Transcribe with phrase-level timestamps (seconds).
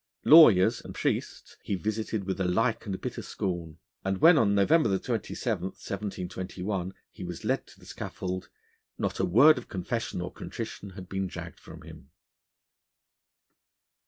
[0.25, 4.97] Lawyers and priests he visited with a like and bitter scorn, and when, on November
[4.97, 8.49] 27, 1721, he was led to the scaffold,
[8.97, 12.09] not a word of confession or contrition had been dragged from him.